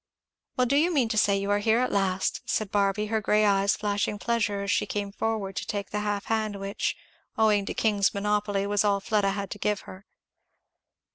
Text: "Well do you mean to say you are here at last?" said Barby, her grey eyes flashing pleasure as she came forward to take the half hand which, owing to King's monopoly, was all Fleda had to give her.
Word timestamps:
"Well 0.57 0.65
do 0.65 0.77
you 0.77 0.91
mean 0.91 1.09
to 1.09 1.17
say 1.19 1.37
you 1.37 1.51
are 1.51 1.59
here 1.59 1.77
at 1.77 1.91
last?" 1.91 2.41
said 2.47 2.71
Barby, 2.71 3.05
her 3.13 3.21
grey 3.21 3.45
eyes 3.45 3.75
flashing 3.75 4.17
pleasure 4.17 4.61
as 4.63 4.71
she 4.71 4.87
came 4.87 5.11
forward 5.11 5.55
to 5.57 5.67
take 5.67 5.91
the 5.91 5.99
half 5.99 6.25
hand 6.25 6.55
which, 6.55 6.95
owing 7.37 7.67
to 7.67 7.75
King's 7.75 8.11
monopoly, 8.11 8.65
was 8.65 8.83
all 8.83 8.99
Fleda 8.99 9.29
had 9.29 9.51
to 9.51 9.59
give 9.59 9.81
her. 9.81 10.07